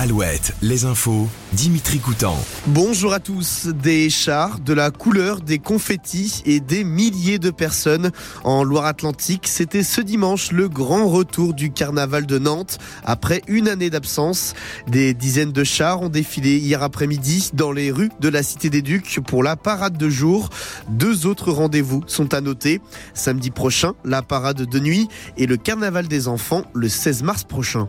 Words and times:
Alouette, 0.00 0.54
les 0.62 0.84
infos, 0.84 1.26
Dimitri 1.54 1.98
Coutan. 1.98 2.38
Bonjour 2.68 3.12
à 3.12 3.18
tous. 3.18 3.66
Des 3.66 4.10
chars, 4.10 4.60
de 4.60 4.72
la 4.72 4.92
couleur, 4.92 5.40
des 5.40 5.58
confettis 5.58 6.40
et 6.46 6.60
des 6.60 6.84
milliers 6.84 7.40
de 7.40 7.50
personnes 7.50 8.12
en 8.44 8.62
Loire-Atlantique. 8.62 9.48
C'était 9.48 9.82
ce 9.82 10.00
dimanche 10.00 10.52
le 10.52 10.68
grand 10.68 11.08
retour 11.08 11.52
du 11.52 11.72
carnaval 11.72 12.26
de 12.26 12.38
Nantes 12.38 12.78
après 13.04 13.42
une 13.48 13.66
année 13.66 13.90
d'absence. 13.90 14.54
Des 14.86 15.14
dizaines 15.14 15.50
de 15.50 15.64
chars 15.64 16.00
ont 16.00 16.10
défilé 16.10 16.58
hier 16.58 16.84
après-midi 16.84 17.50
dans 17.54 17.72
les 17.72 17.90
rues 17.90 18.12
de 18.20 18.28
la 18.28 18.44
Cité 18.44 18.70
des 18.70 18.82
Ducs 18.82 19.18
pour 19.26 19.42
la 19.42 19.56
parade 19.56 19.98
de 19.98 20.08
jour. 20.08 20.50
Deux 20.90 21.26
autres 21.26 21.50
rendez-vous 21.50 22.04
sont 22.06 22.34
à 22.34 22.40
noter. 22.40 22.80
Samedi 23.14 23.50
prochain, 23.50 23.94
la 24.04 24.22
parade 24.22 24.62
de 24.62 24.78
nuit 24.78 25.08
et 25.36 25.46
le 25.46 25.56
carnaval 25.56 26.06
des 26.06 26.28
enfants 26.28 26.62
le 26.72 26.88
16 26.88 27.24
mars 27.24 27.42
prochain. 27.42 27.88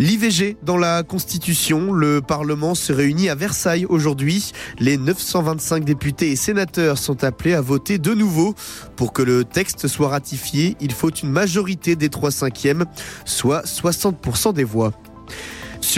L'IVG 0.00 0.56
dans 0.62 0.76
la 0.76 1.02
Constitution, 1.02 1.92
le 1.92 2.20
Parlement 2.20 2.76
se 2.76 2.92
réunit 2.92 3.28
à 3.28 3.34
Versailles 3.34 3.84
aujourd'hui. 3.84 4.52
Les 4.78 4.96
925 4.96 5.84
députés 5.84 6.30
et 6.30 6.36
sénateurs 6.36 6.98
sont 6.98 7.24
appelés 7.24 7.54
à 7.54 7.60
voter 7.60 7.98
de 7.98 8.14
nouveau. 8.14 8.54
Pour 8.94 9.12
que 9.12 9.22
le 9.22 9.42
texte 9.42 9.88
soit 9.88 10.08
ratifié, 10.08 10.76
il 10.80 10.92
faut 10.92 11.10
une 11.10 11.30
majorité 11.30 11.96
des 11.96 12.10
3 12.10 12.30
cinquièmes, 12.30 12.84
soit 13.24 13.66
60% 13.66 14.52
des 14.52 14.62
voix. 14.62 14.92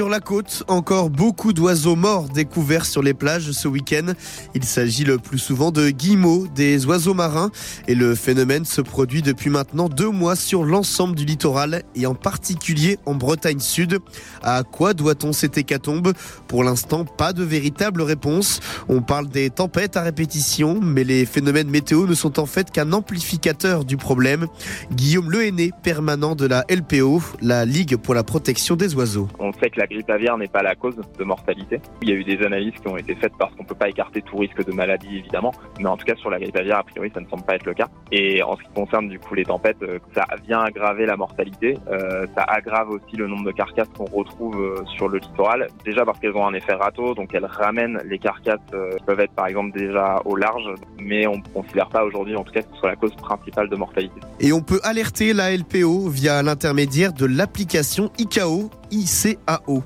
Sur 0.01 0.09
la 0.09 0.21
côte, 0.21 0.65
encore 0.67 1.11
beaucoup 1.11 1.53
d'oiseaux 1.53 1.95
morts 1.95 2.31
découverts 2.31 2.87
sur 2.87 3.03
les 3.03 3.13
plages 3.13 3.51
ce 3.51 3.69
week-end. 3.69 4.15
Il 4.55 4.65
s'agit 4.65 5.05
le 5.05 5.19
plus 5.19 5.37
souvent 5.37 5.73
de 5.73 5.91
guillemots, 5.91 6.47
des 6.55 6.87
oiseaux 6.87 7.13
marins, 7.13 7.51
et 7.87 7.95
le 7.95 8.15
phénomène 8.15 8.65
se 8.65 8.81
produit 8.81 9.21
depuis 9.21 9.51
maintenant 9.51 9.91
deux 9.91 10.09
mois 10.09 10.37
sur 10.37 10.65
l'ensemble 10.65 11.17
du 11.17 11.27
littoral 11.27 11.83
et 11.95 12.07
en 12.07 12.15
particulier 12.15 12.99
en 13.05 13.15
Bretagne 13.15 13.59
Sud. 13.59 13.99
À 14.43 14.63
quoi 14.63 14.95
doit-on 14.95 15.35
cette 15.35 15.59
hécatombe? 15.59 16.15
Pour 16.49 16.65
l'instant, 16.65 17.05
pas 17.05 17.35
de 17.35 17.45
véritable 17.45 18.01
réponse. 18.01 18.61
On 18.89 19.03
parle 19.03 19.29
des 19.29 19.51
tempêtes 19.51 19.99
à 19.99 20.01
répétition, 20.01 20.81
mais 20.81 21.05
les 21.05 21.27
phénomènes 21.27 21.69
météo 21.69 22.07
ne 22.07 22.15
sont 22.15 22.41
en 22.41 22.47
fait 22.47 22.71
qu'un 22.71 22.95
amplificateur 22.95 23.85
du 23.85 23.99
problème. 23.99 24.47
Guillaume 24.93 25.31
Lehenné, 25.31 25.73
permanent 25.83 26.37
de 26.37 26.47
la 26.47 26.65
LPO, 26.71 27.21
la 27.43 27.67
Ligue 27.67 27.97
pour 27.97 28.15
la 28.15 28.25
protection 28.25 28.77
des 28.77 28.95
oiseaux. 28.95 29.29
On 29.39 29.53
sait 29.53 29.69
que 29.69 29.79
la 29.79 29.90
grippe 29.91 30.11
aviaire 30.11 30.39
n'est 30.39 30.49
pas 30.49 30.63
la 30.63 30.75
cause 30.75 30.97
de 31.19 31.25
mortalité. 31.25 31.81
Il 32.03 32.09
y 32.09 32.13
a 32.13 32.15
eu 32.15 32.25
des 32.25 32.45
analyses 32.45 32.75
qui 32.81 32.89
ont 32.89 32.97
été 32.97 33.15
faites 33.15 33.33
parce 33.39 33.55
qu'on 33.55 33.65
peut 33.65 33.75
pas 33.75 33.89
écarter 33.89 34.23
tout 34.23 34.37
risque 34.39 34.65
de 34.65 34.73
maladie 34.73 35.19
évidemment, 35.19 35.53
mais 35.79 35.89
en 35.89 35.97
tout 35.97 36.05
cas 36.05 36.15
sur 36.17 36.31
la 36.31 36.39
grippe 36.39 36.57
aviaire 36.57 36.79
a 36.79 36.85
priori 36.85 37.11
ça 37.13 37.21
ne 37.21 37.27
semble 37.27 37.45
pas 37.45 37.57
être 37.57 37.67
le 37.67 37.75
cas. 37.75 37.89
Et 38.13 38.43
en 38.43 38.57
ce 38.57 38.63
qui 38.63 38.69
concerne 38.75 39.09
du 39.09 39.19
coup 39.19 39.35
les 39.35 39.45
tempêtes, 39.45 39.83
euh, 39.83 39.99
ça 40.15 40.25
vient 40.47 40.61
aggraver 40.61 41.07
la 41.07 41.17
mortalité, 41.17 41.77
euh, 41.91 42.27
ça 42.37 42.45
aggrave 42.45 42.91
aussi 42.91 43.17
le 43.17 43.27
nombre 43.27 43.45
de 43.45 43.53
carcasses 43.53 43.89
qu'on 43.97 44.05
retrouve 44.05 44.61
euh, 44.61 44.85
sur 44.97 45.09
le 45.09 45.19
littoral. 45.19 45.69
Déjà 45.85 46.05
parce 46.05 46.19
qu'elles 46.19 46.37
ont 46.37 46.47
un 46.47 46.55
effet 46.55 46.75
râteau, 46.75 47.15
donc 47.15 47.35
elles 47.35 47.47
ramènent 47.47 48.01
les 48.05 48.19
carcasses 48.19 48.59
qui 48.71 49.05
peuvent 49.05 49.21
être 49.21 49.33
par 49.33 49.47
exemple 49.47 49.77
déjà 49.77 50.21
au 50.25 50.37
large, 50.37 50.69
mais 50.99 51.27
on 51.27 51.37
ne 51.37 51.43
considère 51.55 51.89
pas 51.89 52.05
aujourd'hui 52.05 52.37
en 52.37 52.45
tout 52.45 52.53
cas 52.53 52.63
que 52.63 52.69
ce 52.73 52.81
soit 52.81 52.91
la 52.91 52.97
cause 52.97 53.15
principale 53.17 53.69
de 53.69 53.77
mortalité. 53.77 54.21
Et 54.41 54.53
on 54.53 54.61
peut 54.61 54.81
alerter 54.83 55.33
la 55.33 55.55
LPO 55.55 56.09
via 56.09 56.43
l'intermédiaire 56.43 57.13
de 57.13 57.27
l'application 57.27 58.11
ICAO, 58.19 58.71
ICAO. 58.91 59.85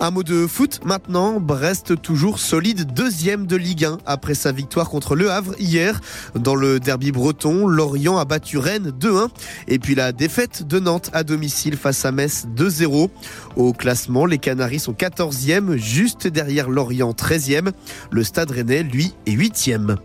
Un 0.00 0.10
mot 0.10 0.22
de 0.22 0.46
foot 0.46 0.80
maintenant. 0.84 1.40
Brest 1.40 2.00
toujours 2.02 2.38
solide 2.38 2.92
deuxième 2.92 3.46
de 3.46 3.56
Ligue 3.56 3.84
1 3.84 3.98
après 4.06 4.34
sa 4.34 4.52
victoire 4.52 4.90
contre 4.90 5.14
Le 5.14 5.30
Havre 5.30 5.54
hier. 5.58 6.00
Dans 6.34 6.56
le 6.56 6.80
derby 6.80 7.12
breton, 7.12 7.66
Lorient 7.66 8.18
a 8.18 8.24
battu 8.24 8.58
Rennes 8.58 8.92
2-1. 8.98 9.28
Et 9.68 9.78
puis 9.78 9.94
la 9.94 10.12
défaite 10.12 10.66
de 10.66 10.80
Nantes 10.80 11.10
à 11.12 11.22
domicile 11.22 11.76
face 11.76 12.04
à 12.04 12.12
Metz 12.12 12.46
2-0. 12.56 13.08
Au 13.56 13.72
classement, 13.72 14.26
les 14.26 14.38
Canaries 14.38 14.80
sont 14.80 14.92
14e, 14.92 15.76
juste 15.76 16.26
derrière 16.26 16.68
Lorient 16.68 17.12
13e. 17.12 17.70
Le 18.10 18.24
Stade 18.24 18.50
Rennais, 18.50 18.82
lui, 18.82 19.14
est 19.26 19.36
8e. 19.36 19.96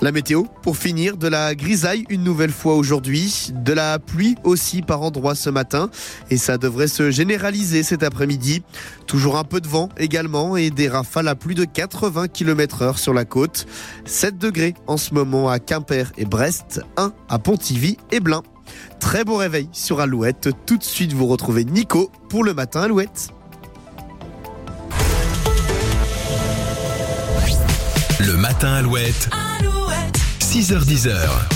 La 0.00 0.12
météo, 0.12 0.44
pour 0.62 0.76
finir, 0.76 1.16
de 1.16 1.28
la 1.28 1.54
grisaille 1.54 2.04
une 2.10 2.22
nouvelle 2.22 2.50
fois 2.50 2.74
aujourd'hui, 2.74 3.52
de 3.54 3.72
la 3.72 3.98
pluie 3.98 4.36
aussi 4.44 4.82
par 4.82 5.02
endroits 5.02 5.34
ce 5.34 5.50
matin, 5.50 5.90
et 6.30 6.36
ça 6.36 6.58
devrait 6.58 6.88
se 6.88 7.10
généraliser 7.10 7.82
cet 7.82 8.02
après-midi. 8.02 8.62
Toujours 9.06 9.38
un 9.38 9.44
peu 9.44 9.60
de 9.60 9.68
vent 9.68 9.88
également 9.96 10.56
et 10.56 10.70
des 10.70 10.88
rafales 10.88 11.28
à 11.28 11.34
plus 11.34 11.54
de 11.54 11.64
80 11.64 12.28
km 12.28 12.82
heure 12.82 12.98
sur 12.98 13.14
la 13.14 13.24
côte. 13.24 13.66
7 14.04 14.38
degrés 14.38 14.74
en 14.86 14.96
ce 14.96 15.14
moment 15.14 15.48
à 15.48 15.58
Quimper 15.58 16.12
et 16.18 16.24
Brest, 16.24 16.80
1 16.96 17.12
à 17.28 17.38
Pontivy 17.38 17.96
et 18.10 18.20
Blain. 18.20 18.42
Très 19.00 19.24
beau 19.24 19.36
réveil 19.36 19.68
sur 19.72 20.00
Alouette. 20.00 20.50
Tout 20.66 20.76
de 20.76 20.82
suite, 20.82 21.12
vous 21.12 21.26
retrouvez 21.26 21.64
Nico 21.64 22.10
pour 22.28 22.44
le 22.44 22.54
matin 22.54 22.82
Alouette. 22.82 23.30
Matin 28.56 28.74
Alouette. 28.78 29.28
6h10. 30.40 31.46